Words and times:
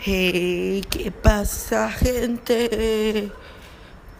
Hey, 0.00 0.84
¿qué 0.88 1.10
pasa 1.10 1.90
gente? 1.90 3.32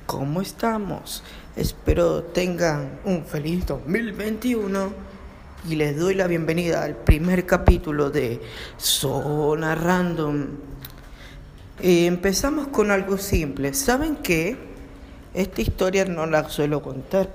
¿Cómo 0.06 0.43
estamos? 0.43 1.22
Espero 1.54 2.24
tengan 2.24 2.98
un 3.04 3.24
feliz 3.24 3.64
2021 3.64 4.93
y 5.68 5.77
les 5.77 5.96
doy 5.96 6.16
la 6.16 6.27
bienvenida 6.27 6.82
al 6.82 6.96
primer 6.96 7.46
capítulo 7.46 8.11
de 8.11 8.41
Zona 8.77 9.77
Random. 9.77 10.48
Eh, 11.80 12.06
empezamos 12.06 12.66
con 12.66 12.90
algo 12.90 13.16
simple. 13.16 13.72
¿Saben 13.72 14.16
qué? 14.16 14.56
Esta 15.32 15.60
historia 15.62 16.04
no 16.06 16.26
la 16.26 16.48
suelo 16.48 16.82
contar 16.82 17.32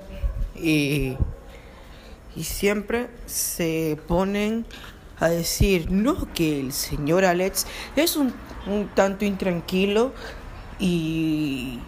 y, 0.54 1.16
y 2.36 2.44
siempre 2.44 3.08
se 3.24 3.98
ponen 4.06 4.66
a 5.18 5.28
decir, 5.28 5.90
no, 5.90 6.32
que 6.32 6.60
el 6.60 6.72
señor 6.72 7.24
Alex 7.24 7.66
es 7.96 8.16
un, 8.16 8.32
un 8.66 8.88
tanto 8.94 9.24
intranquilo 9.24 10.12
y, 10.78 11.78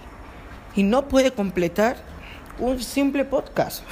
y 0.75 0.83
no 0.83 1.09
puede 1.09 1.33
completar 1.33 1.97
un 2.59 2.81
simple 2.83 3.25
podcast. 3.25 3.83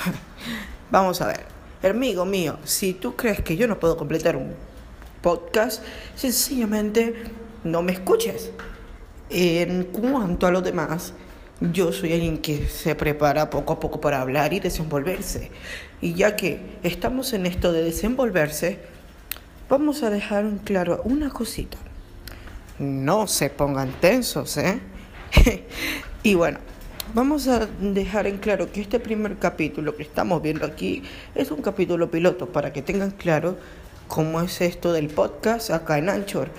Vamos 0.91 1.21
a 1.21 1.27
ver, 1.27 1.47
amigo 1.83 2.25
mío, 2.25 2.59
si 2.65 2.95
tú 2.95 3.17
crees 3.17 3.41
que 3.41 3.57
yo 3.57 3.67
no 3.67 3.79
puedo 3.79 3.97
completar 3.97 4.37
un 4.37 4.55
podcast, 5.23 5.83
sencillamente 6.15 7.15
no 7.65 7.83
me 7.83 7.93
escuches. 7.93 8.51
En 9.31 9.85
cuanto 9.85 10.47
a 10.47 10.51
lo 10.51 10.61
demás, 10.61 11.15
yo 11.61 11.93
soy 11.93 12.13
alguien 12.13 12.39
que 12.39 12.69
se 12.69 12.95
prepara 12.95 13.51
poco 13.51 13.73
a 13.73 13.81
poco 13.81 14.01
para 14.01 14.21
hablar 14.21 14.53
y 14.53 14.61
desenvolverse. 14.61 15.51
Y 16.01 16.15
ya 16.15 16.37
que 16.37 16.79
estamos 16.83 17.33
en 17.33 17.47
esto 17.47 17.73
de 17.73 17.83
desenvolverse, 17.83 18.79
vamos 19.69 20.03
a 20.03 20.11
dejar 20.11 20.45
un 20.45 20.59
claro 20.59 21.01
una 21.05 21.31
cosita. 21.31 21.79
No 22.79 23.27
se 23.27 23.51
pongan 23.51 23.93
tensos, 24.01 24.57
¿eh? 24.57 24.81
y 26.23 26.35
bueno, 26.35 26.59
vamos 27.15 27.49
a 27.49 27.67
dejar 27.81 28.27
en 28.27 28.39
claro 28.39 28.71
que 28.73 28.81
este 28.81 29.01
primer 29.01 29.37
capítulo 29.39 29.97
que 29.97 30.03
estamos 30.03 30.43
viendo 30.43 30.67
aquí 30.67 31.03
es 31.35 31.51
un 31.51 31.63
capítulo 31.63 32.11
piloto 32.11 32.47
para 32.47 32.73
que 32.73 32.83
tengan 32.83 33.13
claro 33.13 33.57
cómo 34.09 34.41
es 34.41 34.61
esto 34.61 34.93
del 34.93 35.09
podcast 35.09 35.71
acá 35.71 35.99
en 35.99 36.09
Anchor. 36.09 36.51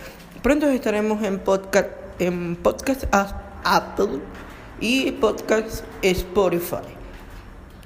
Pronto 0.41 0.69
estaremos 0.69 1.23
en 1.23 1.39
podcast 1.39 1.89
en 2.19 2.55
podcast 2.55 3.05
Apple 3.11 4.19
y 4.79 5.11
podcast 5.11 5.83
Spotify. 6.01 6.85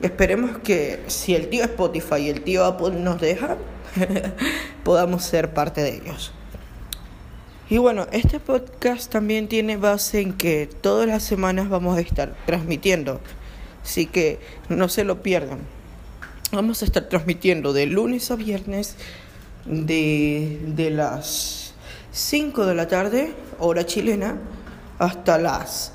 Esperemos 0.01 0.59
que 0.59 1.03
si 1.07 1.35
el 1.35 1.49
tío 1.49 1.63
Spotify 1.63 2.17
y 2.17 2.29
el 2.29 2.41
tío 2.41 2.63
Apple 2.63 2.91
nos 2.91 3.19
dejan, 3.19 3.57
podamos 4.83 5.23
ser 5.23 5.53
parte 5.53 5.81
de 5.81 5.95
ellos. 5.95 6.31
Y 7.69 7.77
bueno, 7.77 8.07
este 8.11 8.39
podcast 8.39 9.11
también 9.11 9.47
tiene 9.47 9.77
base 9.77 10.21
en 10.21 10.33
que 10.33 10.67
todas 10.81 11.07
las 11.07 11.21
semanas 11.21 11.69
vamos 11.69 11.97
a 11.97 12.01
estar 12.01 12.35
transmitiendo. 12.45 13.21
Así 13.83 14.07
que 14.07 14.39
no 14.69 14.89
se 14.89 15.03
lo 15.03 15.21
pierdan. 15.21 15.59
Vamos 16.51 16.81
a 16.81 16.85
estar 16.85 17.07
transmitiendo 17.09 17.71
de 17.73 17.85
lunes 17.85 18.31
a 18.31 18.35
viernes 18.35 18.95
de, 19.65 20.59
de 20.65 20.89
las 20.89 21.73
5 22.11 22.65
de 22.65 22.73
la 22.73 22.87
tarde, 22.87 23.33
hora 23.59 23.85
chilena, 23.85 24.37
hasta 24.97 25.37
las 25.37 25.93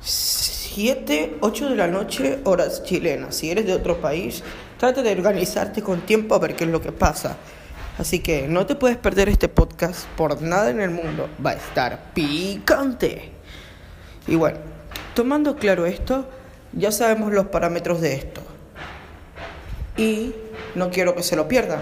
7, 0.00 1.38
8 1.40 1.70
de 1.70 1.76
la 1.76 1.88
noche, 1.88 2.38
horas 2.44 2.84
chilenas. 2.84 3.36
Si 3.36 3.50
eres 3.50 3.66
de 3.66 3.74
otro 3.74 4.00
país, 4.00 4.42
trata 4.78 5.02
de 5.02 5.12
organizarte 5.12 5.82
con 5.82 6.00
tiempo 6.02 6.34
a 6.34 6.38
ver 6.38 6.56
qué 6.56 6.64
es 6.64 6.70
lo 6.70 6.80
que 6.80 6.92
pasa. 6.92 7.36
Así 7.98 8.18
que 8.18 8.46
no 8.46 8.66
te 8.66 8.74
puedes 8.74 8.98
perder 8.98 9.30
este 9.30 9.48
podcast 9.48 10.06
por 10.16 10.42
nada 10.42 10.68
en 10.70 10.80
el 10.80 10.90
mundo. 10.90 11.30
Va 11.44 11.50
a 11.50 11.54
estar 11.54 12.12
picante. 12.12 13.30
Y 14.26 14.34
bueno, 14.34 14.58
tomando 15.14 15.56
claro 15.56 15.86
esto, 15.86 16.28
ya 16.74 16.92
sabemos 16.92 17.32
los 17.32 17.46
parámetros 17.46 18.02
de 18.02 18.14
esto. 18.14 18.42
Y 19.96 20.34
no 20.74 20.90
quiero 20.90 21.14
que 21.14 21.22
se 21.22 21.36
lo 21.36 21.48
pierdan. 21.48 21.80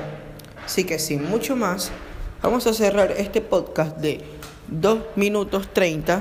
Así 0.64 0.84
que 0.84 1.00
sin 1.00 1.28
mucho 1.28 1.56
más, 1.56 1.90
vamos 2.42 2.68
a 2.68 2.74
cerrar 2.74 3.10
este 3.10 3.40
podcast 3.40 3.96
de 3.96 4.24
2 4.68 5.00
minutos 5.16 5.68
30 5.72 6.20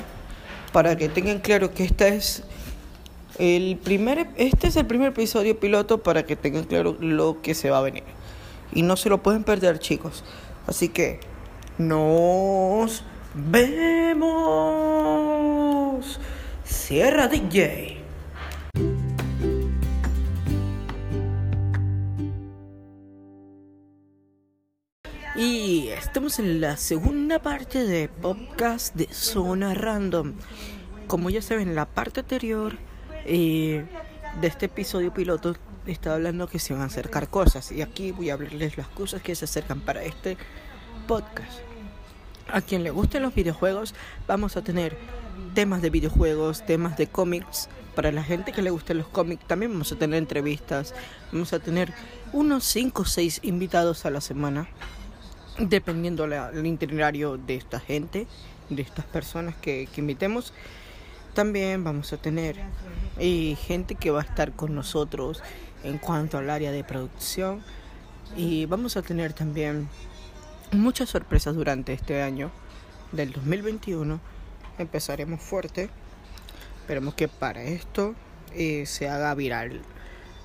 para 0.71 0.95
que 0.95 1.07
tengan 1.07 1.37
claro 1.37 1.71
que 1.71 1.83
esta 1.83 2.07
es 2.07 2.41
el 3.37 3.77
primer, 3.77 4.27
este 4.37 4.67
es 4.67 4.75
el 4.75 4.87
primer 4.87 5.09
episodio 5.09 5.59
piloto 5.59 6.01
para 6.01 6.25
que 6.25 6.35
tengan 6.35 6.63
claro 6.63 6.97
lo 6.99 7.43
que 7.43 7.53
se 7.53 7.69
va 7.69 7.77
a 7.77 7.81
venir 7.81 8.03
y 8.73 8.81
no 8.81 8.95
se 8.97 9.09
lo 9.09 9.23
pueden 9.23 9.43
perder, 9.43 9.79
chicos. 9.79 10.23
Así 10.67 10.89
que 10.89 11.19
nos 11.77 13.03
vemos. 13.33 14.33
Sierra 16.63 17.27
DJ. 17.27 17.99
Y 25.35 25.87
estamos 25.87 26.37
en 26.37 26.61
la 26.61 26.77
segunda 26.77 27.39
parte 27.41 27.83
de 27.85 28.07
podcast 28.07 28.95
de 28.95 29.07
Zona 29.11 29.73
Random. 29.73 30.33
Como 31.07 31.31
ya 31.31 31.41
saben, 31.41 31.69
en 31.69 31.75
la 31.75 31.85
parte 31.85 32.19
anterior 32.19 32.77
eh, 33.25 33.83
de 34.41 34.47
este 34.47 34.65
episodio 34.65 35.13
piloto 35.13 35.55
estaba 35.85 36.15
hablando 36.15 36.47
que 36.47 36.59
se 36.59 36.73
van 36.73 36.83
a 36.83 36.85
acercar 36.85 37.29
cosas 37.29 37.71
y 37.71 37.81
aquí 37.81 38.11
voy 38.11 38.29
a 38.29 38.33
hablarles 38.33 38.77
las 38.77 38.87
cosas 38.87 39.21
que 39.21 39.35
se 39.35 39.45
acercan 39.45 39.81
para 39.81 40.03
este 40.03 40.37
podcast. 41.07 41.59
A 42.51 42.61
quien 42.61 42.83
le 42.83 42.91
gusten 42.91 43.23
los 43.23 43.33
videojuegos, 43.35 43.93
vamos 44.27 44.57
a 44.57 44.63
tener 44.63 44.97
temas 45.53 45.81
de 45.81 45.89
videojuegos, 45.89 46.65
temas 46.65 46.97
de 46.97 47.07
cómics. 47.07 47.69
Para 47.95 48.11
la 48.11 48.23
gente 48.23 48.51
que 48.51 48.61
le 48.61 48.71
gusten 48.71 48.97
los 48.97 49.07
cómics, 49.07 49.45
también 49.47 49.71
vamos 49.71 49.91
a 49.91 49.95
tener 49.97 50.17
entrevistas. 50.17 50.93
Vamos 51.31 51.53
a 51.53 51.59
tener 51.59 51.93
unos 52.31 52.63
5 52.65 53.01
o 53.01 53.05
6 53.05 53.41
invitados 53.43 54.05
a 54.05 54.09
la 54.09 54.19
semana, 54.19 54.67
dependiendo 55.59 56.27
del 56.27 56.65
itinerario 56.65 57.37
de 57.37 57.55
esta 57.55 57.79
gente, 57.79 58.27
de 58.69 58.81
estas 58.81 59.05
personas 59.05 59.55
que, 59.55 59.87
que 59.93 60.01
invitemos. 60.01 60.53
También 61.33 61.83
vamos 61.83 62.13
a 62.13 62.17
tener 62.17 62.57
y 63.19 63.55
gente 63.55 63.95
que 63.95 64.11
va 64.11 64.21
a 64.21 64.23
estar 64.23 64.53
con 64.53 64.75
nosotros 64.75 65.41
en 65.83 65.97
cuanto 65.97 66.37
al 66.37 66.49
área 66.49 66.71
de 66.71 66.83
producción. 66.83 67.63
Y 68.35 68.65
vamos 68.65 68.97
a 68.97 69.01
tener 69.01 69.33
también 69.33 69.89
muchas 70.71 71.09
sorpresas 71.09 71.55
durante 71.55 71.93
este 71.93 72.21
año 72.21 72.51
del 73.11 73.31
2021 73.31 74.19
empezaremos 74.77 75.41
fuerte. 75.41 75.89
Esperemos 76.81 77.13
que 77.13 77.27
para 77.27 77.63
esto 77.63 78.15
eh, 78.53 78.85
se 78.85 79.09
haga 79.09 79.33
viral. 79.33 79.81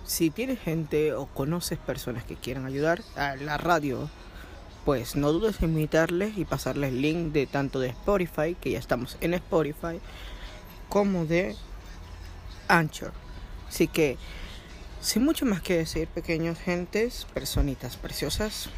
Si 0.05 0.31
tienes 0.31 0.59
gente 0.59 1.13
o 1.13 1.27
conoces 1.27 1.79
personas 1.79 2.25
que 2.25 2.37
quieran 2.37 2.65
ayudar 2.65 3.03
a 3.17 3.37
la 3.37 3.59
radio 3.59 4.09
pues 4.85 5.17
no 5.17 5.33
dudes 5.33 5.61
en 5.61 5.71
invitarles 5.71 6.39
y 6.39 6.47
pasarles 6.47 6.91
el 6.91 7.03
link 7.03 7.33
de 7.33 7.47
tanto 7.47 7.79
de 7.79 7.89
Spotify 7.89 8.57
que 8.59 8.71
ya 8.71 8.79
estamos 8.79 9.19
en 9.21 9.35
Spotify 9.35 10.01
como 10.89 11.25
de 11.25 11.57
Anchor. 12.69 13.13
Así 13.69 13.89
que, 13.89 14.17
sin 15.01 15.25
mucho 15.25 15.45
más 15.45 15.61
que 15.61 15.77
decir, 15.77 16.09
pequeños 16.09 16.59
gentes, 16.59 17.27
personitas 17.35 17.97
preciosas, 17.97 18.69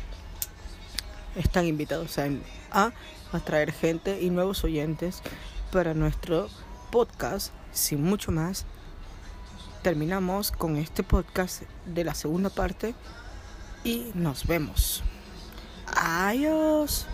están 1.37 1.66
invitados 1.66 2.19
a, 2.19 2.28
a 2.70 2.93
atraer 3.32 3.72
gente 3.72 4.20
y 4.20 4.31
nuevos 4.31 4.65
oyentes 4.65 5.22
para 5.72 5.94
nuestro 5.94 6.49
podcast. 6.91 7.53
Sin 7.72 8.03
mucho 8.03 8.32
más, 8.32 8.66
terminamos 9.82 10.50
con 10.50 10.76
este 10.76 11.03
podcast 11.03 11.62
de 11.87 12.04
la 12.04 12.15
segunda 12.15 12.50
parte 12.50 12.94
y 13.84 14.10
nos 14.15 14.47
vemos. 14.47 15.02
Adiós. 15.87 17.06